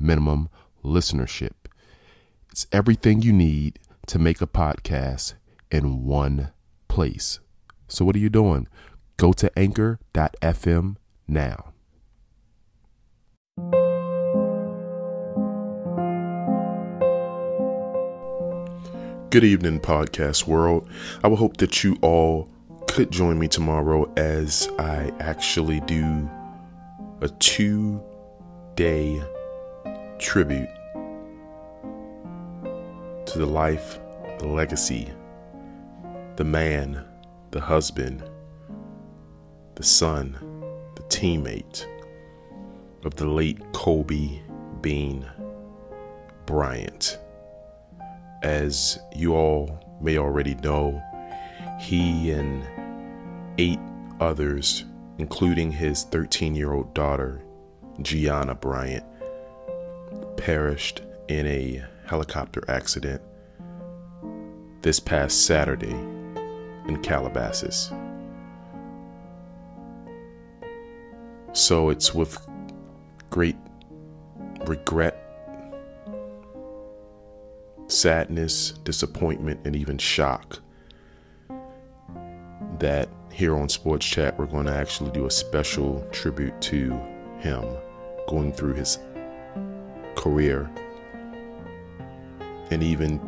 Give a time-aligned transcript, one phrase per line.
[0.00, 0.48] minimum
[0.84, 1.52] listenership.
[2.50, 5.34] It's everything you need to make a podcast
[5.70, 6.50] in one
[6.88, 7.38] place.
[7.86, 8.66] So, what are you doing?
[9.16, 10.96] Go to anchor.fm
[11.28, 11.72] now.
[19.30, 20.88] Good evening, podcast world.
[21.22, 22.48] I would hope that you all
[22.88, 26.28] could join me tomorrow as I actually do
[27.20, 28.02] a two
[28.74, 29.22] day
[30.20, 30.68] tribute
[33.24, 33.98] to the life,
[34.38, 35.10] the legacy,
[36.36, 37.02] the man,
[37.52, 38.22] the husband,
[39.76, 40.36] the son,
[40.94, 41.86] the teammate
[43.04, 44.40] of the late Kobe
[44.82, 45.26] Bean
[46.44, 47.18] Bryant.
[48.42, 51.02] As you all may already know,
[51.80, 52.62] he and
[53.56, 53.80] eight
[54.20, 54.84] others,
[55.16, 57.42] including his 13 year old daughter,
[58.02, 59.04] Gianna Bryant,
[60.36, 63.22] perished in a helicopter accident
[64.82, 65.94] this past Saturday
[66.88, 67.92] in Calabasas.
[71.52, 72.38] So it's with
[73.28, 73.56] great
[74.66, 75.16] regret,
[77.86, 80.60] sadness, disappointment, and even shock
[82.78, 86.90] that here on Sports Chat, we're going to actually do a special tribute to
[87.38, 87.64] him
[88.26, 88.98] going through his
[90.16, 90.70] career
[92.70, 93.20] and even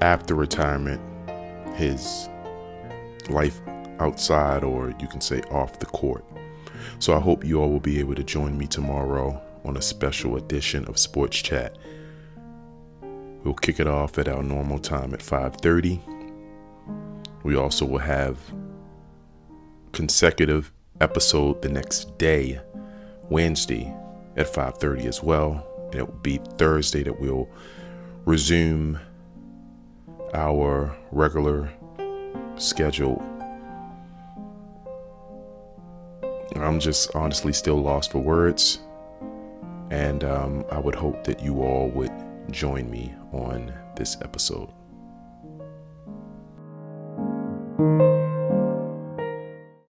[0.00, 1.00] after retirement,
[1.76, 2.28] his
[3.28, 3.60] life
[4.00, 6.24] outside, or you can say off the court.
[6.98, 10.36] So I hope you all will be able to join me tomorrow on a special
[10.36, 11.78] edition of Sports Chat.
[13.42, 16.00] We'll kick it off at our normal time at 5:30.
[17.42, 18.38] We also will have
[19.92, 22.60] consecutive episode the next day,
[23.30, 23.94] Wednesday
[24.36, 27.48] at 5:30 as well, and it will be Thursday that we'll
[28.24, 28.98] resume
[30.32, 31.70] our regular
[32.56, 33.22] schedule.
[36.56, 38.80] I'm just honestly still lost for words,
[39.90, 42.12] and um, I would hope that you all would
[42.50, 44.70] join me on this episode.